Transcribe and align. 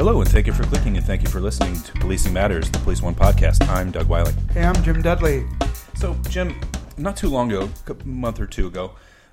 Hello, 0.00 0.18
and 0.22 0.30
thank 0.30 0.46
you 0.46 0.54
for 0.54 0.62
clicking 0.62 0.96
and 0.96 1.04
thank 1.04 1.20
you 1.20 1.28
for 1.28 1.42
listening 1.42 1.78
to 1.82 1.92
Policing 1.92 2.32
Matters, 2.32 2.70
the 2.70 2.78
Police 2.78 3.02
One 3.02 3.14
podcast. 3.14 3.68
I'm 3.68 3.90
Doug 3.90 4.08
Wyllie. 4.08 4.32
Hey, 4.54 4.64
I'm 4.64 4.82
Jim 4.82 5.02
Dudley. 5.02 5.46
So, 5.96 6.16
Jim, 6.30 6.58
not 6.96 7.18
too 7.18 7.28
long 7.28 7.52
ago, 7.52 7.68
a 7.86 8.06
month 8.06 8.40
or 8.40 8.46
two 8.46 8.66
ago, 8.66 8.92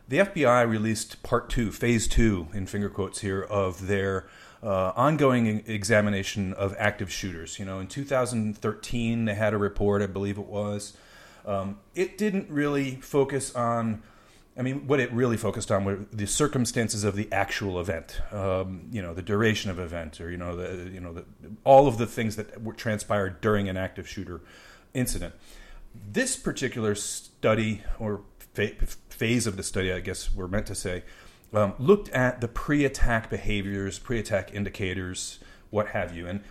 the 0.09 0.17
FBI 0.17 0.69
released 0.69 1.23
part 1.23 1.49
two, 1.49 1.71
phase 1.71 2.05
two, 2.05 2.49
in 2.53 2.65
finger 2.65 2.89
quotes 2.89 3.21
here, 3.21 3.43
of 3.43 3.87
their 3.87 4.27
uh, 4.61 4.91
ongoing 4.97 5.63
examination 5.67 6.51
of 6.51 6.75
active 6.77 7.09
shooters. 7.09 7.59
You 7.59 7.63
know, 7.63 7.79
in 7.79 7.87
2013, 7.87 9.23
they 9.23 9.35
had 9.35 9.53
a 9.53 9.57
report, 9.57 10.01
I 10.01 10.07
believe 10.07 10.37
it 10.37 10.47
was. 10.47 10.97
Um, 11.45 11.79
it 11.95 12.17
didn't 12.17 12.49
really 12.49 12.95
focus 12.95 13.55
on 13.55 14.03
I 14.57 14.63
mean, 14.63 14.87
what 14.87 14.99
it 14.99 15.13
really 15.13 15.37
focused 15.37 15.71
on 15.71 15.85
were 15.85 15.99
the 16.11 16.25
circumstances 16.25 17.03
of 17.03 17.15
the 17.15 17.31
actual 17.31 17.79
event. 17.79 18.19
Um, 18.31 18.87
you 18.91 19.01
know, 19.01 19.13
the 19.13 19.21
duration 19.21 19.69
of 19.69 19.77
event, 19.77 20.19
or 20.19 20.31
you 20.31 20.37
know, 20.37 20.55
the 20.55 20.89
you 20.89 20.99
know, 20.99 21.13
the, 21.13 21.25
all 21.63 21.87
of 21.87 21.97
the 21.97 22.07
things 22.07 22.35
that 22.37 22.63
were 22.63 22.73
transpired 22.73 23.39
during 23.39 23.69
an 23.69 23.77
active 23.77 24.07
shooter 24.07 24.41
incident. 24.93 25.35
This 25.93 26.35
particular 26.35 26.95
study 26.95 27.83
or 27.99 28.21
phase 29.09 29.45
of 29.45 29.57
the 29.57 29.63
study, 29.63 29.91
I 29.91 29.99
guess 29.99 30.33
we're 30.33 30.47
meant 30.47 30.65
to 30.67 30.75
say, 30.75 31.03
um, 31.53 31.73
looked 31.77 32.09
at 32.09 32.41
the 32.41 32.47
pre-attack 32.47 33.29
behaviors, 33.29 33.99
pre-attack 33.99 34.53
indicators, 34.53 35.39
what 35.69 35.89
have 35.89 36.15
you, 36.15 36.27
and 36.27 36.43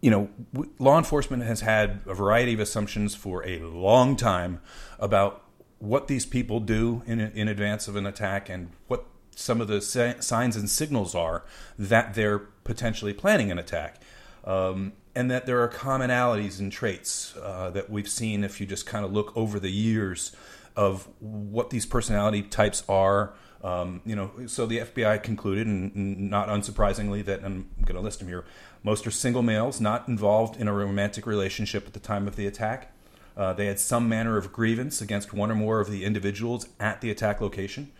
you 0.00 0.10
know, 0.10 0.30
law 0.78 0.96
enforcement 0.96 1.42
has 1.42 1.60
had 1.60 2.00
a 2.06 2.14
variety 2.14 2.54
of 2.54 2.60
assumptions 2.60 3.14
for 3.14 3.46
a 3.46 3.58
long 3.58 4.16
time 4.16 4.60
about 4.98 5.44
what 5.80 6.06
these 6.06 6.24
people 6.24 6.60
do 6.60 7.02
in, 7.06 7.20
in 7.20 7.48
advance 7.48 7.88
of 7.88 7.96
an 7.96 8.06
attack 8.06 8.48
and 8.48 8.70
what 8.86 9.06
some 9.34 9.60
of 9.60 9.68
the 9.68 9.80
signs 9.80 10.56
and 10.56 10.70
signals 10.70 11.14
are 11.14 11.42
that 11.78 12.14
they're 12.14 12.38
potentially 12.38 13.12
planning 13.12 13.50
an 13.50 13.58
attack. 13.58 14.00
Um, 14.44 14.92
and 15.14 15.30
that 15.30 15.46
there 15.46 15.60
are 15.60 15.68
commonalities 15.68 16.60
and 16.60 16.70
traits 16.70 17.34
uh, 17.36 17.70
that 17.70 17.90
we've 17.90 18.08
seen 18.08 18.44
if 18.44 18.60
you 18.60 18.66
just 18.66 18.86
kind 18.86 19.04
of 19.04 19.12
look 19.12 19.36
over 19.36 19.58
the 19.58 19.70
years 19.70 20.34
of 20.76 21.08
what 21.18 21.70
these 21.70 21.84
personality 21.84 22.42
types 22.42 22.84
are. 22.88 23.34
Um, 23.62 24.00
you 24.06 24.14
know, 24.14 24.30
so 24.46 24.66
the 24.66 24.78
FBI 24.78 25.22
concluded, 25.22 25.66
and 25.66 26.30
not 26.30 26.48
unsurprisingly, 26.48 27.24
that 27.24 27.44
I'm 27.44 27.68
going 27.84 27.96
to 27.96 28.00
list 28.00 28.20
them 28.20 28.28
here. 28.28 28.44
Most 28.82 29.06
are 29.06 29.10
single 29.10 29.42
males, 29.42 29.80
not 29.80 30.08
involved 30.08 30.58
in 30.60 30.68
a 30.68 30.72
romantic 30.72 31.26
relationship 31.26 31.86
at 31.86 31.92
the 31.92 32.00
time 32.00 32.26
of 32.28 32.36
the 32.36 32.46
attack. 32.46 32.94
Uh, 33.36 33.52
they 33.52 33.66
had 33.66 33.78
some 33.78 34.08
manner 34.08 34.36
of 34.36 34.52
grievance 34.52 35.00
against 35.00 35.32
one 35.32 35.50
or 35.50 35.54
more 35.54 35.80
of 35.80 35.90
the 35.90 36.04
individuals 36.04 36.68
at 36.78 37.00
the 37.00 37.10
attack 37.10 37.40
location. 37.40 37.90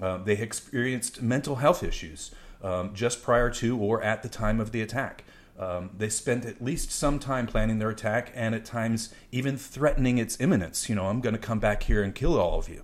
Uh, 0.00 0.16
they 0.18 0.34
experienced 0.34 1.20
mental 1.22 1.56
health 1.56 1.82
issues 1.82 2.30
um, 2.62 2.94
just 2.94 3.22
prior 3.22 3.50
to 3.50 3.78
or 3.78 4.02
at 4.02 4.22
the 4.22 4.28
time 4.28 4.60
of 4.60 4.72
the 4.72 4.80
attack. 4.80 5.24
Um, 5.58 5.90
they 5.96 6.08
spent 6.08 6.46
at 6.46 6.64
least 6.64 6.90
some 6.90 7.18
time 7.18 7.46
planning 7.46 7.78
their 7.78 7.90
attack 7.90 8.32
and 8.34 8.54
at 8.54 8.64
times 8.64 9.14
even 9.30 9.58
threatening 9.58 10.16
its 10.16 10.40
imminence. 10.40 10.88
You 10.88 10.94
know, 10.94 11.06
I'm 11.06 11.20
going 11.20 11.34
to 11.34 11.40
come 11.40 11.58
back 11.58 11.82
here 11.82 12.02
and 12.02 12.14
kill 12.14 12.38
all 12.38 12.58
of 12.58 12.68
you. 12.68 12.82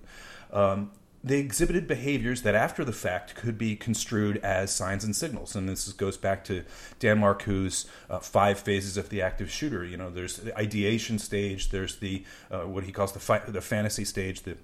Um, 0.53 0.91
they 1.23 1.39
exhibited 1.39 1.87
behaviors 1.87 2.43
that, 2.43 2.55
after 2.55 2.85
the 2.85 2.93
fact, 2.93 3.35
could 3.35 3.57
be 3.57 3.75
construed 3.75 4.37
as 4.37 4.73
signs 4.73 5.03
and 5.03 5.15
signals. 5.15 5.55
And 5.55 5.67
this 5.67 5.91
goes 5.93 6.15
back 6.15 6.43
to 6.45 6.63
Dan 6.99 7.19
Marcou's 7.19 7.85
uh, 8.09 8.19
five 8.19 8.59
phases 8.59 8.97
of 8.97 9.09
the 9.09 9.21
active 9.21 9.51
shooter. 9.51 9.83
You 9.83 9.97
know, 9.97 10.09
there's 10.09 10.37
the 10.37 10.57
ideation 10.57 11.19
stage, 11.19 11.69
there's 11.69 11.97
the 11.97 12.23
uh, 12.51 12.61
what 12.61 12.83
he 12.83 12.91
calls 12.91 13.13
the 13.13 13.19
fi- 13.19 13.39
the 13.39 13.61
fantasy 13.61 14.05
stage, 14.05 14.43
the 14.43 14.57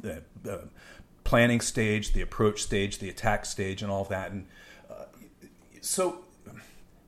the 0.00 0.22
uh, 0.48 0.58
planning 1.24 1.60
stage, 1.60 2.12
the 2.12 2.22
approach 2.22 2.62
stage, 2.62 2.98
the 2.98 3.08
attack 3.08 3.44
stage, 3.44 3.82
and 3.82 3.90
all 3.90 4.02
of 4.02 4.08
that. 4.08 4.32
And 4.32 4.46
uh, 4.90 5.04
so 5.80 6.24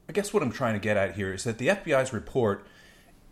I 0.09 0.13
guess 0.13 0.33
what 0.33 0.43
I'm 0.43 0.53
trying 0.53 0.75
to 0.75 0.81
get 0.81 0.97
at 0.97 1.15
here 1.15 1.33
is 1.33 1.45
that 1.45 1.59
the 1.59 1.69
FBI's 1.69 2.13
report 2.13 2.67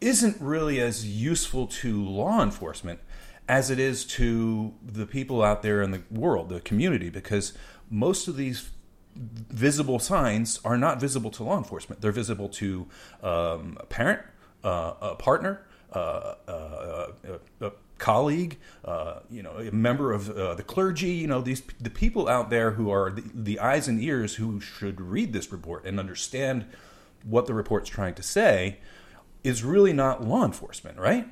isn't 0.00 0.41
really 0.41 0.80
as 0.80 1.06
useful 1.06 1.66
to 1.68 2.04
law 2.04 2.42
enforcement 2.42 3.00
as 3.52 3.68
it 3.68 3.78
is 3.78 4.06
to 4.06 4.72
the 4.82 5.04
people 5.04 5.42
out 5.42 5.60
there 5.60 5.82
in 5.82 5.90
the 5.90 6.00
world, 6.10 6.48
the 6.48 6.60
community, 6.60 7.10
because 7.10 7.52
most 7.90 8.26
of 8.26 8.34
these 8.34 8.70
visible 9.14 9.98
signs 9.98 10.58
are 10.64 10.78
not 10.78 10.98
visible 10.98 11.30
to 11.30 11.44
law 11.44 11.58
enforcement. 11.58 12.00
They're 12.00 12.12
visible 12.12 12.48
to 12.48 12.86
um, 13.22 13.76
a 13.78 13.84
parent, 13.84 14.22
uh, 14.64 14.94
a 15.02 15.14
partner, 15.16 15.66
uh, 15.92 16.34
uh, 16.48 17.08
a 17.60 17.72
colleague, 17.98 18.56
uh, 18.86 19.18
you 19.30 19.42
know, 19.42 19.58
a 19.58 19.70
member 19.70 20.12
of 20.12 20.30
uh, 20.30 20.54
the 20.54 20.62
clergy, 20.62 21.10
you 21.10 21.26
know, 21.26 21.42
these 21.42 21.60
the 21.78 21.91
people 21.91 22.28
out 22.28 22.48
there 22.48 22.70
who 22.70 22.91
are 22.91 23.10
the, 23.10 23.22
the, 23.34 23.58
eyes 23.58 23.86
and 23.86 24.00
ears 24.00 24.36
who 24.36 24.62
should 24.62 24.98
read 24.98 25.34
this 25.34 25.52
report 25.52 25.84
and 25.84 26.00
understand 26.00 26.64
what 27.22 27.44
the 27.44 27.52
report's 27.52 27.91
trying 27.91 28.14
to 28.14 28.22
say 28.22 28.78
is 29.44 29.62
really 29.62 29.92
not 29.92 30.24
law 30.24 30.42
enforcement, 30.42 30.98
right? 30.98 31.28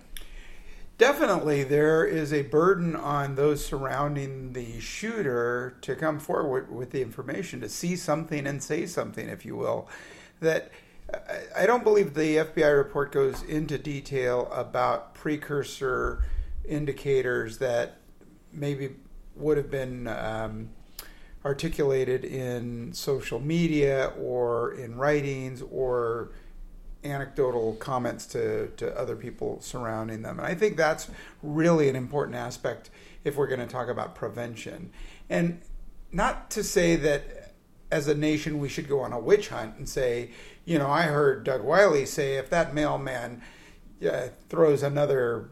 Definitely, 1.01 1.65
there 1.65 2.05
is 2.05 2.31
a 2.31 2.43
burden 2.43 2.95
on 2.95 3.35
those 3.35 3.65
surrounding 3.65 4.53
the 4.53 4.79
shooter 4.81 5.79
to 5.81 5.97
come 5.97 6.19
forward 6.19 6.71
with 6.71 6.91
the 6.91 7.01
information, 7.01 7.63
to 7.63 7.71
see 7.71 7.97
something 7.97 8.47
and 8.47 8.63
say 8.63 8.85
something, 8.85 9.27
if 9.27 9.47
you 9.47 9.57
will. 9.57 9.89
That 10.41 10.71
I 11.57 11.65
don't 11.65 11.85
believe 11.85 12.13
the 12.13 12.37
FBI 12.37 12.77
report 12.77 13.13
goes 13.13 13.43
into 13.45 13.79
detail 13.79 14.53
about 14.53 15.15
precursor 15.15 16.23
indicators 16.69 17.57
that 17.57 17.97
maybe 18.53 18.97
would 19.37 19.57
have 19.57 19.71
been 19.71 20.07
um, 20.07 20.69
articulated 21.47 22.27
in 22.27 22.93
social 22.93 23.41
media 23.41 24.13
or 24.21 24.75
in 24.75 24.97
writings 24.97 25.63
or 25.63 26.33
anecdotal 27.05 27.75
comments 27.75 28.27
to, 28.27 28.69
to 28.77 28.97
other 28.99 29.17
people 29.17 29.61
surrounding 29.61 30.23
them. 30.23 30.39
And 30.39 30.47
I 30.47 30.55
think 30.55 30.77
that's 30.77 31.11
really 31.43 31.89
an 31.89 31.97
important 31.97 32.37
aspect 32.37 32.91
if 33.25 33.37
we're 33.37 33.47
going 33.47 33.61
to 33.61 33.67
talk 33.67 33.89
about 33.89 34.15
prevention. 34.15 34.91
And 35.29 35.61
not 36.13 36.51
to 36.51 36.63
say 36.65 36.97
that 36.97 37.55
as 37.91 38.07
a 38.07 38.15
nation 38.15 38.59
we 38.59 38.69
should 38.69 38.89
go 38.89 39.01
on 39.01 39.13
a 39.13 39.19
witch 39.19 39.49
hunt 39.49 39.77
and 39.77 39.89
say, 39.89 40.31
you 40.65 40.79
know, 40.79 40.91
I 40.91 41.03
heard 41.03 41.45
Doug 41.45 41.63
Wyllie 41.63 42.07
say 42.07 42.37
if 42.37 42.51
that 42.51 42.75
mailman 42.75 43.43
uh, 44.09 44.29
throws 44.49 44.83
another 44.83 45.51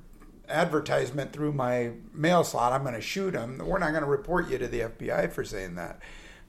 advertisement 0.48 1.32
through 1.32 1.52
my 1.52 1.92
mail 2.12 2.44
slot, 2.44 2.72
I'm 2.72 2.82
going 2.82 2.94
to 2.94 3.00
shoot 3.00 3.34
him. 3.34 3.58
We're 3.58 3.78
not 3.78 3.90
going 3.90 4.04
to 4.04 4.08
report 4.08 4.48
you 4.48 4.58
to 4.58 4.68
the 4.68 4.80
FBI 4.80 5.32
for 5.32 5.44
saying 5.44 5.74
that. 5.74 6.00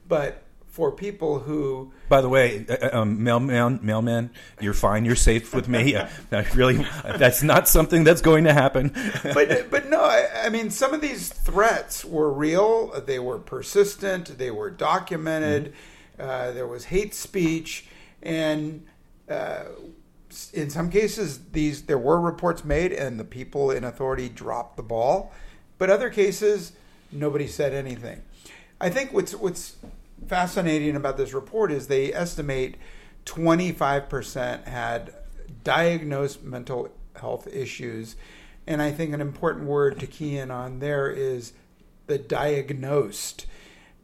But 0.08 0.44
for 0.80 0.94
people 0.94 1.40
who. 1.40 1.92
By 2.08 2.22
the 2.22 2.30
way, 2.30 2.66
uh, 2.70 2.78
uh 2.82 3.02
um, 3.02 3.22
mailman, 3.22 3.82
mailman, 3.82 4.30
you're 4.62 4.74
fine. 4.74 5.04
You're 5.04 5.18
safe 5.18 5.54
with 5.54 5.68
me. 5.68 5.94
uh, 5.96 6.08
really, 6.56 6.86
that's 7.04 7.44
not 7.44 7.68
something 7.68 8.06
that's 8.06 8.22
going 8.22 8.46
to 8.46 8.54
happen. 8.54 8.94
but 9.24 9.70
but 9.70 9.90
no, 9.90 10.02
I, 10.02 10.46
I, 10.46 10.50
mean, 10.50 10.70
some 10.70 10.94
of 10.94 11.02
these 11.02 11.28
threats 11.28 12.06
were 12.06 12.32
real. 12.32 12.98
They 13.02 13.20
were 13.20 13.40
persistent. 13.40 14.38
They 14.38 14.52
were 14.52 14.70
documented. 14.70 15.74
Mm-hmm. 16.18 16.30
Uh, 16.30 16.52
there 16.54 16.68
was 16.68 16.86
hate 16.86 17.14
speech, 17.14 17.88
and 18.24 18.86
uh, 19.30 19.64
in 20.54 20.70
some 20.70 20.90
cases, 20.90 21.42
these 21.52 21.82
there 21.88 22.00
were 22.00 22.22
reports 22.22 22.64
made, 22.64 22.94
and 22.94 23.20
the 23.20 23.26
people 23.26 23.70
in 23.70 23.84
authority 23.84 24.30
dropped 24.30 24.78
the 24.78 24.84
ball. 24.84 25.34
But 25.78 25.90
other 25.90 26.10
cases, 26.10 26.72
nobody 27.12 27.48
said 27.48 27.74
anything. 27.74 28.22
I 28.80 28.90
think 28.90 29.12
what's 29.12 29.36
what's 29.36 29.76
fascinating 30.28 30.96
about 30.96 31.18
this 31.18 31.34
report 31.34 31.72
is 31.72 31.88
they 31.88 32.14
estimate 32.14 32.78
25% 33.26 34.68
had 34.68 35.14
diagnosed 35.64 36.44
mental 36.44 36.90
health 37.16 37.48
issues. 37.48 38.16
And 38.66 38.82
I 38.82 38.92
think 38.92 39.14
an 39.14 39.22
important 39.22 39.66
word 39.66 40.00
to 40.00 40.08
key 40.08 40.38
in 40.38 40.52
on 40.52 40.80
there 40.80 41.10
is 41.10 41.54
the 42.08 42.18
diagnosed. 42.18 43.46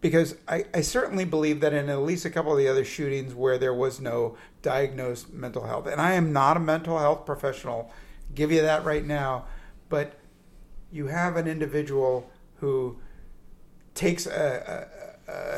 Because 0.02 0.36
I, 0.48 0.66
I 0.74 0.82
certainly 0.82 1.26
believe 1.26 1.62
that 1.62 1.74
in 1.74 1.90
at 1.90 2.00
least 2.00 2.26
a 2.26 2.30
couple 2.30 2.52
of 2.52 2.58
the 2.58 2.68
other 2.68 2.86
shootings 2.86 3.34
where 3.34 3.58
there 3.58 3.74
was 3.74 4.00
no 4.00 4.38
diagnosed 4.62 5.34
mental 5.34 5.66
health, 5.66 5.88
and 5.88 6.00
I 6.00 6.14
am 6.14 6.32
not 6.32 6.58
a 6.58 6.60
mental 6.60 7.00
health 7.00 7.26
professional, 7.26 7.92
give 8.36 8.52
you 8.52 8.62
that 8.62 8.86
right 8.86 9.06
now, 9.06 9.46
but 9.90 10.20
you 10.92 11.08
have 11.08 11.38
an 11.38 11.48
individual 11.48 12.30
who 12.58 13.00
takes 13.96 14.28
a, 14.28 14.90
a 14.92 15.05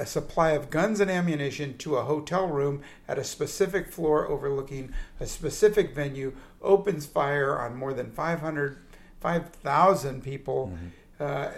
supply 0.06 0.52
of 0.52 0.70
guns 0.70 1.00
and 1.00 1.12
ammunition 1.12 1.78
to 1.78 1.98
a 1.98 2.04
hotel 2.04 2.48
room 2.48 2.82
at 3.08 3.18
a 3.18 3.24
specific 3.24 3.92
floor 3.92 4.28
overlooking 4.28 4.94
a 5.20 5.26
specific 5.26 5.94
venue, 5.94 6.34
opens 6.62 7.06
fire 7.06 7.60
on 7.60 7.76
more 7.76 7.94
than 7.94 8.12
500, 8.12 8.78
5,000 9.20 10.24
people. 10.24 10.74
Mm-hmm. 10.74 11.24
Uh, 11.24 11.50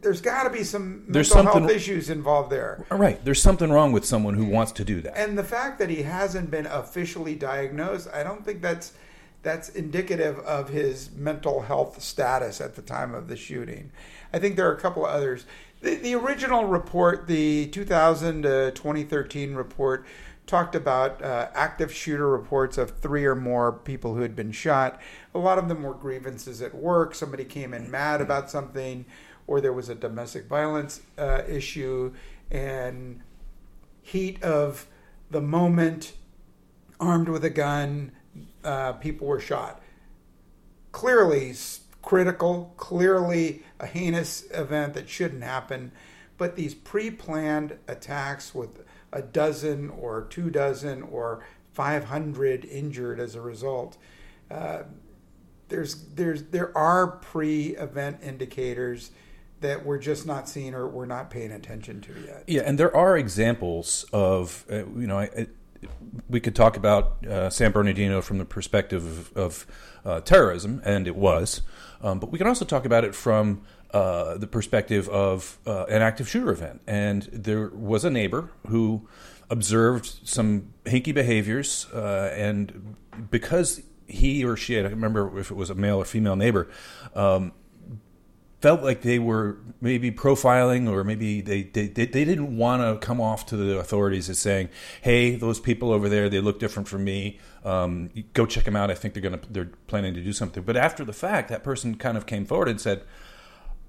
there's 0.00 0.20
got 0.20 0.44
to 0.44 0.50
be 0.50 0.64
some 0.64 1.04
there's 1.08 1.32
mental 1.34 1.60
health 1.60 1.70
issues 1.70 2.10
involved 2.10 2.50
there. 2.50 2.84
Right. 2.90 3.24
There's 3.24 3.40
something 3.40 3.70
wrong 3.70 3.92
with 3.92 4.04
someone 4.04 4.34
who 4.34 4.44
wants 4.44 4.72
to 4.72 4.84
do 4.84 5.00
that. 5.02 5.16
And 5.16 5.38
the 5.38 5.44
fact 5.44 5.78
that 5.78 5.88
he 5.90 6.02
hasn't 6.02 6.50
been 6.50 6.66
officially 6.66 7.36
diagnosed, 7.36 8.08
I 8.12 8.22
don't 8.24 8.44
think 8.44 8.62
that's 8.62 8.94
that's 9.42 9.70
indicative 9.70 10.38
of 10.40 10.68
his 10.68 11.10
mental 11.12 11.62
health 11.62 12.02
status 12.02 12.60
at 12.60 12.74
the 12.74 12.82
time 12.82 13.14
of 13.14 13.28
the 13.28 13.36
shooting. 13.36 13.90
I 14.32 14.38
think 14.38 14.56
there 14.56 14.68
are 14.68 14.74
a 14.74 14.80
couple 14.80 15.06
of 15.06 15.12
others. 15.12 15.46
The, 15.80 15.94
the 15.94 16.14
original 16.14 16.66
report, 16.66 17.26
the 17.26 17.66
2000 17.68 18.42
to 18.42 18.70
2013 18.72 19.54
report, 19.54 20.04
talked 20.46 20.74
about 20.74 21.22
uh, 21.22 21.48
active 21.54 21.92
shooter 21.94 22.28
reports 22.28 22.76
of 22.76 22.98
three 22.98 23.24
or 23.24 23.36
more 23.36 23.72
people 23.72 24.14
who 24.14 24.22
had 24.22 24.34
been 24.34 24.52
shot. 24.52 25.00
A 25.34 25.38
lot 25.38 25.58
of 25.58 25.68
them 25.68 25.82
were 25.82 25.94
grievances 25.94 26.60
at 26.60 26.74
work. 26.74 27.14
Somebody 27.14 27.44
came 27.44 27.72
in 27.72 27.90
mad 27.90 28.20
about 28.20 28.50
something, 28.50 29.04
or 29.46 29.60
there 29.60 29.72
was 29.72 29.88
a 29.88 29.94
domestic 29.94 30.46
violence 30.46 31.02
uh, 31.16 31.42
issue, 31.48 32.12
and 32.50 33.22
heat 34.02 34.42
of 34.42 34.86
the 35.30 35.40
moment, 35.40 36.14
armed 36.98 37.28
with 37.28 37.44
a 37.44 37.50
gun, 37.50 38.10
uh, 38.64 38.92
people 38.94 39.28
were 39.28 39.40
shot. 39.40 39.80
Clearly 40.90 41.52
critical, 42.02 42.74
clearly 42.76 43.62
a 43.78 43.86
heinous 43.86 44.44
event 44.52 44.94
that 44.94 45.08
shouldn't 45.08 45.42
happen. 45.42 45.92
But 46.38 46.56
these 46.56 46.74
pre 46.74 47.10
planned 47.10 47.78
attacks 47.86 48.54
with 48.54 48.84
a 49.12 49.22
dozen 49.22 49.90
or 49.90 50.26
two 50.30 50.50
dozen 50.50 51.02
or 51.02 51.44
500 51.72 52.64
injured 52.64 53.20
as 53.20 53.34
a 53.34 53.40
result, 53.40 53.96
uh, 54.50 54.84
there's, 55.68 56.06
there's, 56.14 56.44
there 56.44 56.76
are 56.76 57.06
pre 57.06 57.76
event 57.76 58.18
indicators 58.22 59.10
that 59.60 59.84
we're 59.84 59.98
just 59.98 60.26
not 60.26 60.48
seeing 60.48 60.74
or 60.74 60.88
we're 60.88 61.06
not 61.06 61.30
paying 61.30 61.52
attention 61.52 62.00
to 62.00 62.14
yet. 62.26 62.44
Yeah, 62.46 62.62
and 62.62 62.78
there 62.78 62.94
are 62.96 63.16
examples 63.16 64.06
of, 64.12 64.64
uh, 64.70 64.86
you 64.86 65.06
know, 65.06 65.18
I, 65.18 65.46
we 66.28 66.40
could 66.40 66.54
talk 66.54 66.76
about 66.76 67.24
uh, 67.26 67.50
San 67.50 67.72
Bernardino 67.72 68.20
from 68.20 68.38
the 68.38 68.44
perspective 68.44 69.04
of, 69.04 69.36
of 69.36 69.66
uh, 70.04 70.20
terrorism, 70.20 70.80
and 70.84 71.06
it 71.06 71.16
was, 71.16 71.62
um, 72.02 72.18
but 72.18 72.30
we 72.30 72.38
can 72.38 72.46
also 72.46 72.64
talk 72.64 72.84
about 72.84 73.04
it 73.04 73.14
from 73.14 73.62
uh, 73.92 74.36
the 74.36 74.46
perspective 74.46 75.08
of 75.08 75.58
uh, 75.66 75.84
an 75.84 76.02
active 76.02 76.28
shooter 76.28 76.50
event. 76.50 76.80
And 76.86 77.22
there 77.32 77.68
was 77.68 78.04
a 78.04 78.10
neighbor 78.10 78.50
who 78.68 79.08
observed 79.48 80.20
some 80.24 80.72
hinky 80.84 81.12
behaviors, 81.12 81.86
and 81.92 82.96
because 83.30 83.82
he 84.06 84.44
or 84.44 84.56
she, 84.56 84.78
I 84.78 84.82
don't 84.82 84.92
remember 84.92 85.38
if 85.38 85.50
it 85.50 85.54
was 85.54 85.70
a 85.70 85.74
male 85.74 85.98
or 85.98 86.04
female 86.04 86.36
neighbor, 86.36 86.68
um, 87.14 87.52
felt 88.60 88.82
like 88.82 89.02
they 89.02 89.18
were 89.18 89.56
maybe 89.80 90.10
profiling 90.10 90.88
or 90.88 91.02
maybe 91.02 91.40
they, 91.40 91.62
they, 91.62 91.86
they 91.86 92.06
didn't 92.06 92.56
want 92.56 92.82
to 92.82 93.04
come 93.04 93.20
off 93.20 93.46
to 93.46 93.56
the 93.56 93.78
authorities 93.78 94.28
as 94.28 94.38
saying, 94.38 94.68
hey, 95.00 95.34
those 95.34 95.58
people 95.58 95.92
over 95.92 96.08
there, 96.08 96.28
they 96.28 96.40
look 96.40 96.58
different 96.58 96.86
from 96.86 97.04
me. 97.04 97.38
Um, 97.64 98.10
go 98.34 98.44
check 98.44 98.64
them 98.64 98.76
out. 98.76 98.90
I 98.90 98.94
think 98.94 99.14
they're 99.14 99.22
going 99.22 99.38
to, 99.38 99.52
they're 99.52 99.70
planning 99.86 100.14
to 100.14 100.20
do 100.20 100.32
something. 100.32 100.62
But 100.62 100.76
after 100.76 101.04
the 101.04 101.12
fact, 101.12 101.48
that 101.48 101.64
person 101.64 101.94
kind 101.94 102.18
of 102.18 102.26
came 102.26 102.44
forward 102.44 102.68
and 102.68 102.80
said, 102.80 103.02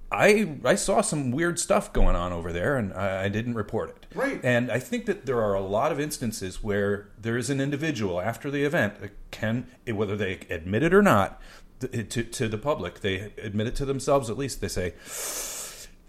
I, 0.09 0.57
I 0.65 0.75
saw 0.75 1.01
some 1.01 1.31
weird 1.31 1.57
stuff 1.57 1.93
going 1.93 2.15
on 2.15 2.33
over 2.33 2.51
there 2.51 2.77
and 2.77 2.93
I, 2.93 3.25
I 3.25 3.29
didn't 3.29 3.55
report 3.55 3.89
it. 3.89 4.05
Right. 4.13 4.41
And 4.43 4.71
I 4.71 4.79
think 4.79 5.05
that 5.05 5.25
there 5.25 5.41
are 5.41 5.53
a 5.53 5.61
lot 5.61 5.91
of 5.91 5.99
instances 5.99 6.61
where 6.61 7.09
there 7.19 7.37
is 7.37 7.49
an 7.49 7.61
individual 7.61 8.19
after 8.19 8.51
the 8.51 8.63
event 8.63 8.95
can, 9.31 9.67
whether 9.85 10.17
they 10.17 10.39
admit 10.49 10.83
it 10.83 10.93
or 10.93 11.01
not, 11.01 11.41
to, 11.87 12.23
to 12.23 12.47
the 12.47 12.57
public. 12.57 13.01
They 13.01 13.31
admit 13.37 13.67
it 13.67 13.75
to 13.75 13.85
themselves 13.85 14.29
at 14.29 14.37
least. 14.37 14.61
They 14.61 14.67
say, 14.67 14.93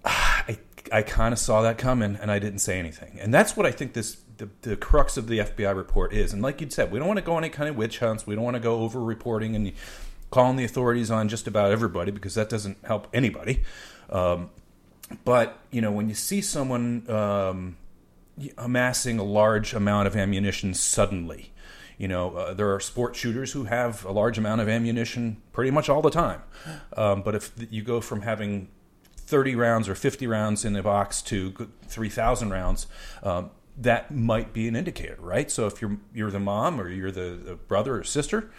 ah, 0.05 0.45
I, 0.49 0.59
I 0.91 1.03
kind 1.03 1.33
of 1.33 1.39
saw 1.39 1.63
that 1.63 1.79
coming 1.79 2.17
and 2.21 2.31
I 2.31 2.39
didn't 2.39 2.61
say 2.61 2.79
anything. 2.79 3.19
And 3.21 3.33
that's 3.33 3.57
what 3.57 3.67
I 3.67 3.73
think 3.73 3.93
this 3.93 4.19
the, 4.39 4.49
the 4.63 4.77
crux 4.77 5.17
of 5.17 5.29
the 5.29 5.39
FBI 5.39 5.75
report 5.77 6.13
is. 6.13 6.33
And 6.33 6.43
like 6.43 6.61
you 6.61 6.69
said, 6.69 6.91
we 6.91 6.99
don't 6.99 7.09
want 7.09 7.19
to 7.19 7.25
go 7.25 7.35
on 7.35 7.45
any 7.45 7.53
kind 7.53 7.69
of 7.69 7.77
witch 7.77 7.99
hunts. 8.01 8.27
We 8.27 8.35
don't 8.35 8.45
want 8.45 8.57
to 8.57 8.61
go 8.61 8.81
over 8.81 9.01
reporting 9.01 9.55
and 9.55 9.73
calling 10.31 10.57
the 10.57 10.65
authorities 10.65 11.11
on 11.11 11.29
just 11.29 11.47
about 11.47 11.71
everybody 11.71 12.11
because 12.11 12.35
that 12.35 12.49
doesn't 12.49 12.79
help 12.85 13.07
anybody. 13.13 13.63
Um, 14.11 14.51
but 15.25 15.59
you 15.71 15.81
know, 15.81 15.93
when 15.93 16.09
you 16.09 16.15
see 16.15 16.41
someone 16.41 17.09
um, 17.11 17.77
amassing 18.59 19.19
a 19.19 19.25
large 19.25 19.75
amount 19.75 20.07
of 20.07 20.17
ammunition 20.17 20.75
suddenly, 20.75 21.53
you 21.99 22.09
know, 22.09 22.35
uh, 22.35 22.55
there 22.55 22.73
are 22.75 22.81
sport 22.81 23.17
shooters 23.17 23.53
who 23.53 23.65
have 23.65 24.05
a 24.05 24.12
large 24.12 24.39
amount 24.39 24.61
of 24.61 24.69
ammunition 24.69 25.43
pretty 25.53 25.71
much 25.71 25.89
all 25.89 26.03
the 26.03 26.11
time. 26.11 26.43
Um, 26.97 27.23
but 27.23 27.35
if 27.35 27.53
you 27.71 27.83
go 27.83 28.00
from 28.00 28.23
having 28.23 28.69
30 29.17 29.55
rounds 29.55 29.89
or 29.89 29.94
50 29.94 30.27
rounds 30.27 30.65
in 30.65 30.73
the 30.73 30.83
box 30.83 31.23
to 31.23 31.69
3,000 31.87 32.50
rounds, 32.50 32.87
um, 33.23 33.50
that 33.79 34.15
might 34.15 34.53
be 34.53 34.69
an 34.69 34.77
indicator, 34.77 35.17
right? 35.19 35.50
So 35.50 35.67
if 35.67 35.81
you're 35.81 35.97
you're 36.12 36.31
the 36.31 36.41
mom 36.41 36.81
or 36.81 36.89
you're 36.89 37.11
the, 37.11 37.41
the 37.43 37.55
brother 37.55 37.97
or 37.99 38.05
sister, 38.05 38.50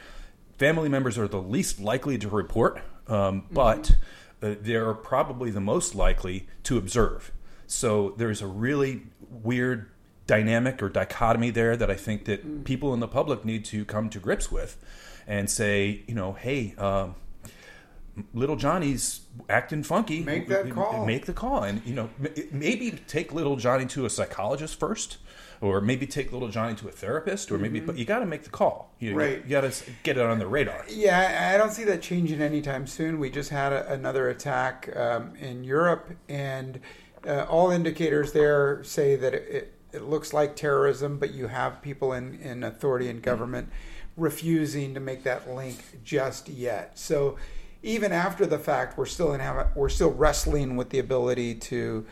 family 0.58 0.90
members 0.90 1.18
are 1.18 1.28
the 1.28 1.42
least 1.42 1.80
likely 1.80 2.18
to 2.18 2.30
report, 2.30 2.82
um, 3.08 3.46
but 3.52 3.96
uh, 4.42 4.56
they're 4.60 4.94
probably 4.94 5.52
the 5.52 5.62
most 5.62 5.94
likely 5.96 6.48
to 6.64 6.78
observe. 6.78 7.32
So 7.68 8.14
there's 8.18 8.42
a 8.42 8.48
really 8.48 9.04
weird 9.30 9.90
dynamic 10.28 10.82
or 10.82 10.90
dichotomy 10.90 11.50
there 11.50 11.76
that 11.76 11.92
I 11.92 11.96
think 11.96 12.26
that 12.26 12.46
mm. 12.46 12.64
people 12.64 12.94
in 12.94 13.00
the 13.00 13.08
public 13.08 13.44
need 13.44 13.66
to 13.66 13.86
come 13.86 14.10
to 14.10 14.20
grips 14.20 14.52
with 14.52 14.78
and 15.28 15.50
say, 15.50 16.04
you 16.08 16.16
know, 16.16 16.34
hey, 16.34 16.76
um, 16.78 17.16
little 18.34 18.56
Johnny's 18.56 19.22
acting 19.50 19.84
funky. 19.84 20.22
Make 20.22 20.48
that 20.48 20.70
call. 20.70 21.06
Make 21.06 21.26
the 21.26 21.34
call, 21.34 21.64
and 21.64 21.82
you 21.86 21.94
know, 21.94 22.10
maybe 22.52 22.92
take 23.08 23.34
little 23.34 23.56
Johnny 23.56 23.86
to 23.88 24.06
a 24.06 24.10
psychologist 24.10 24.80
first, 24.80 25.18
or 25.62 25.82
maybe 25.82 26.06
take 26.06 26.32
little 26.32 26.50
Johnny 26.50 26.76
to 26.76 26.88
a 26.88 26.92
therapist, 26.92 27.52
or 27.52 27.58
maybe. 27.58 27.80
Mm-hmm. 27.80 27.88
But 27.88 27.98
you 27.98 28.06
got 28.06 28.20
to 28.20 28.26
make 28.26 28.44
the 28.44 28.50
call. 28.50 28.94
You, 29.00 29.16
right. 29.16 29.44
You 29.44 29.50
got 29.50 29.62
to 29.62 29.92
get 30.04 30.18
it 30.18 30.26
on 30.26 30.40
the 30.40 30.48
radar. 30.48 30.86
Yeah, 30.90 31.52
I 31.54 31.58
don't 31.58 31.72
see 31.72 31.84
that 31.86 32.02
changing 32.02 32.42
anytime 32.42 32.86
soon. 32.86 33.20
We 33.20 33.30
just 33.30 33.50
had 33.50 33.74
a, 33.74 33.92
another 33.92 34.30
attack 34.30 34.96
um, 34.96 35.36
in 35.36 35.64
Europe, 35.64 36.12
and 36.30 36.80
uh, 37.28 37.46
all 37.50 37.72
indicators 37.72 38.34
there 38.34 38.84
say 38.84 39.16
that 39.16 39.34
it, 39.34 39.48
it 39.50 39.74
looks 40.02 40.34
like 40.34 40.56
terrorism, 40.56 41.20
but 41.20 41.34
you 41.34 41.48
have 41.48 41.82
people 41.82 42.14
in, 42.14 42.40
in 42.40 42.64
authority 42.64 43.10
and 43.10 43.22
government 43.22 43.70
refusing 44.18 44.94
to 44.94 45.00
make 45.00 45.24
that 45.24 45.50
link 45.54 46.04
just 46.04 46.50
yet. 46.50 46.98
So 46.98 47.38
even 47.84 48.12
after 48.12 48.46
the 48.46 48.58
fact, 48.58 48.98
we're 48.98 49.06
still 49.06 49.34
in 49.34 49.42
we're 49.76 49.90
still 49.90 50.12
wrestling 50.12 50.76
with 50.76 50.90
the 50.90 51.00
ability 51.00 51.56
to 51.56 52.06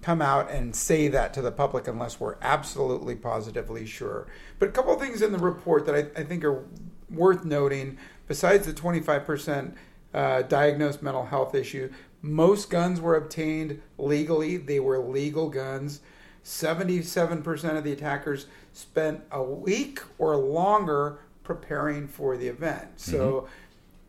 come 0.00 0.22
out 0.22 0.50
and 0.50 0.74
say 0.74 1.08
that 1.08 1.34
to 1.34 1.42
the 1.42 1.50
public 1.50 1.88
unless 1.88 2.20
we're 2.20 2.36
absolutely 2.40 3.14
positively 3.14 3.84
sure. 3.84 4.26
But 4.58 4.68
a 4.68 4.72
couple 4.72 4.94
of 4.94 5.00
things 5.00 5.22
in 5.22 5.32
the 5.32 5.38
report 5.38 5.86
that 5.86 5.94
I, 5.94 6.20
I 6.20 6.24
think 6.24 6.44
are 6.44 6.64
worth 7.10 7.44
noting, 7.44 7.98
besides 8.26 8.66
the 8.66 8.72
25% 8.72 9.74
uh, 10.14 10.42
diagnosed 10.42 11.02
mental 11.02 11.26
health 11.26 11.54
issue, 11.54 11.92
most 12.22 12.70
guns 12.70 13.00
were 13.00 13.16
obtained 13.16 13.80
legally. 13.98 14.56
They 14.56 14.80
were 14.80 14.98
legal 14.98 15.48
guns. 15.48 16.00
77% 16.44 17.76
of 17.76 17.84
the 17.84 17.92
attackers 17.92 18.46
spent 18.72 19.22
a 19.30 19.42
week 19.42 20.00
or 20.18 20.36
longer 20.36 21.18
preparing 21.42 22.06
for 22.06 22.36
the 22.36 22.46
event. 22.48 22.88
So 22.96 23.18
mm-hmm. 23.18 23.46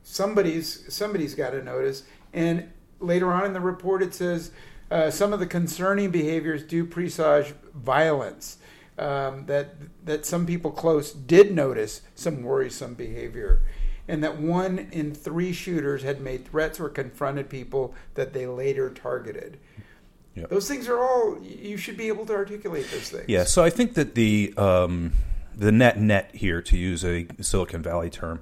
somebody's 0.03 0.93
somebody's 0.93 1.35
got 1.35 1.51
to 1.51 1.63
notice. 1.63 2.03
And 2.33 2.71
later 2.99 3.31
on 3.31 3.45
in 3.45 3.53
the 3.53 3.61
report, 3.61 4.03
it 4.03 4.13
says 4.13 4.51
uh, 4.91 5.09
some 5.09 5.33
of 5.33 5.39
the 5.39 5.47
concerning 5.47 6.11
behaviors 6.11 6.63
do 6.63 6.85
presage 6.85 7.53
violence. 7.73 8.57
Um, 8.97 9.45
that 9.45 9.75
that 10.03 10.25
some 10.25 10.45
people 10.45 10.71
close 10.71 11.13
did 11.13 11.55
notice 11.55 12.01
some 12.15 12.43
worrisome 12.43 12.95
behavior, 12.95 13.61
and 14.09 14.21
that 14.25 14.41
one 14.41 14.89
in 14.91 15.15
three 15.15 15.53
shooters 15.53 16.03
had 16.03 16.19
made 16.19 16.45
threats 16.45 16.81
or 16.81 16.89
confronted 16.89 17.49
people 17.49 17.95
that 18.15 18.33
they 18.33 18.45
later 18.45 18.89
targeted. 18.89 19.57
Yep. 20.35 20.49
Those 20.49 20.67
things 20.67 20.87
are 20.87 20.99
all 20.99 21.41
you 21.41 21.77
should 21.77 21.97
be 21.97 22.07
able 22.07 22.25
to 22.27 22.33
articulate 22.33 22.89
those 22.91 23.09
things. 23.09 23.25
Yeah, 23.27 23.43
so 23.43 23.63
I 23.63 23.69
think 23.69 23.95
that 23.95 24.15
the 24.15 24.53
um, 24.57 25.13
the 25.55 25.71
net 25.71 25.99
net 25.99 26.31
here, 26.33 26.61
to 26.61 26.77
use 26.77 27.03
a 27.03 27.27
Silicon 27.41 27.81
Valley 27.81 28.09
term, 28.09 28.41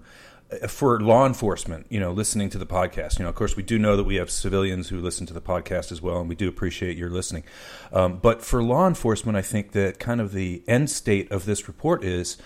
uh, 0.52 0.68
for 0.68 1.00
law 1.00 1.26
enforcement, 1.26 1.88
you 1.90 2.00
know, 2.00 2.12
listening 2.12 2.50
to 2.52 2.58
the 2.58 2.66
podcast, 2.66 3.20
you 3.20 3.24
know, 3.24 3.30
of 3.30 3.36
course, 3.36 3.56
we 3.56 3.64
do 3.64 3.80
know 3.80 3.98
that 3.98 4.04
we 4.04 4.16
have 4.16 4.30
civilians 4.30 4.90
who 4.90 5.00
listen 5.00 5.26
to 5.26 5.34
the 5.34 5.42
podcast 5.42 5.92
as 5.92 6.02
well, 6.02 6.20
and 6.20 6.30
we 6.30 6.36
do 6.36 6.48
appreciate 6.48 6.98
your 6.98 7.10
listening. 7.10 7.44
Um, 7.92 8.18
but 8.18 8.44
for 8.44 8.62
law 8.62 8.88
enforcement, 8.88 9.38
I 9.38 9.42
think 9.42 9.72
that 9.72 10.00
kind 10.00 10.22
of 10.22 10.34
the 10.34 10.64
end 10.68 10.90
state 10.90 11.32
of 11.32 11.46
this 11.46 11.68
report 11.68 12.04
is 12.04 12.38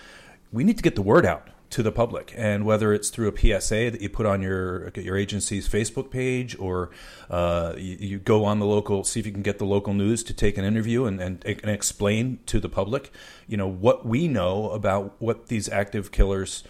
we 0.50 0.64
need 0.64 0.76
to 0.76 0.82
get 0.82 0.94
the 0.94 1.02
word 1.02 1.26
out 1.26 1.48
to 1.72 1.82
the 1.82 1.90
public, 1.90 2.34
and 2.36 2.66
whether 2.66 2.92
it's 2.92 3.08
through 3.08 3.28
a 3.28 3.36
PSA 3.36 3.90
that 3.90 4.00
you 4.00 4.10
put 4.10 4.26
on 4.26 4.42
your 4.42 4.90
your 4.94 5.16
agency's 5.16 5.66
Facebook 5.68 6.10
page, 6.10 6.56
or 6.58 6.90
uh, 7.30 7.72
you, 7.76 7.96
you, 7.98 8.18
go 8.18 8.44
on 8.44 8.58
the 8.58 8.66
local, 8.66 9.04
see 9.04 9.20
if 9.20 9.26
you 9.26 9.32
can 9.32 9.42
get 9.42 9.58
the 9.58 9.64
local 9.64 9.94
news 9.94 10.22
to 10.24 10.34
take 10.34 10.58
an 10.58 10.64
interview 10.64 11.06
and, 11.06 11.20
and, 11.20 11.42
and 11.44 11.70
explain 11.70 12.38
to 12.44 12.60
the 12.60 12.68
public, 12.68 13.10
you 13.48 13.56
know, 13.56 13.66
what 13.66 14.04
we 14.04 14.28
know 14.28 14.70
about 14.70 15.14
what 15.18 15.46
these 15.46 15.68
active 15.70 16.12
killers 16.12 16.62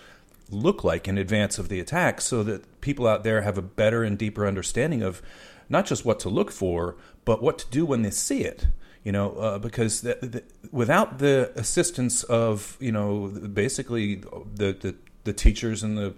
look 0.51 0.85
like 0.85 1.09
in 1.09 1.19
advance 1.19 1.59
of 1.59 1.69
the 1.69 1.81
attack, 1.81 2.21
so 2.21 2.45
that 2.45 2.81
people 2.81 3.07
out 3.07 3.25
there 3.25 3.43
have 3.43 3.59
a 3.59 3.63
better 3.63 4.05
and 4.05 4.17
deeper 4.17 4.47
understanding 4.47 5.03
of 5.03 5.21
not 5.69 5.85
just 5.85 6.05
what 6.05 6.21
to 6.21 6.29
look 6.29 6.53
for, 6.53 6.95
but 7.25 7.43
what 7.43 7.59
to 7.59 7.69
do 7.71 7.85
when 7.85 8.03
they 8.03 8.11
see 8.11 8.43
it 8.45 8.67
you 9.05 9.13
know, 9.13 9.33
uh, 9.33 9.59
because 9.59 10.03
the, 10.03 10.19
the, 10.21 10.43
without 10.71 11.19
the 11.19 11.53
assistance 11.57 12.23
of 12.25 12.77
you 12.81 12.93
know 12.93 13.29
basically 13.29 14.17
the, 14.17 14.73
the, 14.73 14.95
the 15.25 15.33
teachers 15.33 15.83
and 15.83 15.99
the 15.99 16.15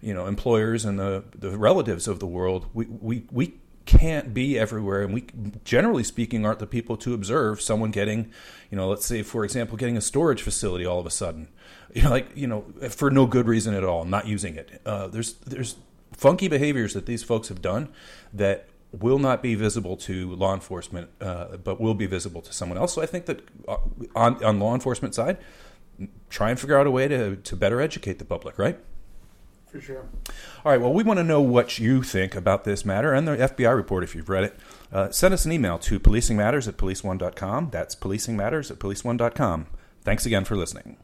you 0.00 0.12
know 0.12 0.26
employers 0.26 0.84
and 0.84 0.98
the 0.98 1.24
the 1.34 1.56
relatives 1.56 2.08
of 2.08 2.18
the 2.20 2.26
world, 2.26 2.66
we 2.74 2.86
we 2.86 3.24
we 3.30 3.54
can't 3.86 4.34
be 4.34 4.58
everywhere. 4.58 5.02
And 5.02 5.14
we 5.14 5.26
generally 5.64 6.04
speaking 6.04 6.44
aren't 6.44 6.58
the 6.58 6.66
people 6.66 6.96
to 6.98 7.14
observe 7.14 7.60
someone 7.60 7.90
getting 7.90 8.32
you 8.70 8.76
know 8.76 8.88
let's 8.88 9.06
say 9.06 9.22
for 9.22 9.44
example 9.44 9.76
getting 9.76 9.96
a 9.96 10.00
storage 10.00 10.42
facility 10.42 10.84
all 10.84 10.98
of 10.98 11.06
a 11.06 11.10
sudden. 11.10 11.48
You 11.94 12.02
know 12.02 12.10
like 12.10 12.36
you 12.36 12.48
know 12.48 12.64
for 12.90 13.08
no 13.08 13.26
good 13.26 13.46
reason 13.46 13.72
at 13.74 13.84
all 13.84 14.04
not 14.04 14.26
using 14.26 14.56
it. 14.56 14.80
Uh, 14.84 15.06
there's 15.06 15.34
there's 15.34 15.76
funky 16.12 16.48
behaviors 16.48 16.92
that 16.94 17.06
these 17.06 17.22
folks 17.22 17.48
have 17.48 17.62
done 17.62 17.88
that 18.32 18.66
will 19.00 19.18
not 19.18 19.42
be 19.42 19.54
visible 19.54 19.96
to 19.96 20.34
law 20.34 20.54
enforcement, 20.54 21.10
uh, 21.20 21.56
but 21.56 21.80
will 21.80 21.94
be 21.94 22.06
visible 22.06 22.42
to 22.42 22.52
someone 22.52 22.78
else. 22.78 22.94
So 22.94 23.02
I 23.02 23.06
think 23.06 23.26
that 23.26 23.42
uh, 23.66 23.76
on 24.14 24.42
on 24.44 24.58
law 24.58 24.74
enforcement 24.74 25.14
side, 25.14 25.38
try 26.30 26.50
and 26.50 26.58
figure 26.58 26.78
out 26.78 26.86
a 26.86 26.90
way 26.90 27.08
to 27.08 27.36
to 27.36 27.56
better 27.56 27.80
educate 27.80 28.18
the 28.18 28.24
public, 28.24 28.58
right? 28.58 28.78
For 29.66 29.80
sure. 29.80 30.06
All 30.64 30.70
right. 30.70 30.80
Well, 30.80 30.92
we 30.92 31.02
want 31.02 31.18
to 31.18 31.24
know 31.24 31.40
what 31.40 31.80
you 31.80 32.04
think 32.04 32.36
about 32.36 32.62
this 32.62 32.84
matter 32.84 33.12
and 33.12 33.26
the 33.26 33.36
FBI 33.36 33.74
report 33.74 34.04
if 34.04 34.14
you've 34.14 34.28
read 34.28 34.44
it. 34.44 34.56
Uh, 34.92 35.10
send 35.10 35.34
us 35.34 35.44
an 35.44 35.50
email 35.50 35.78
to 35.80 35.98
policingmatters 35.98 36.68
at 36.68 36.76
policeone.com. 36.76 37.70
That's 37.70 37.96
policingmatters 37.96 38.70
at 38.70 38.78
policeone.com. 38.78 39.66
Thanks 40.04 40.26
again 40.26 40.44
for 40.44 40.54
listening. 40.54 40.98